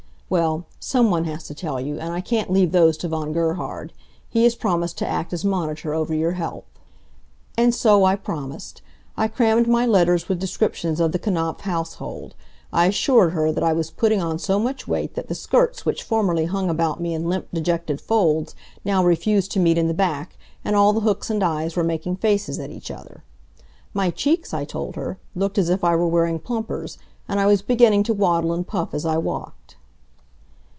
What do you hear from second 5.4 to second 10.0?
monitor over your health." And so I promised. I crammed my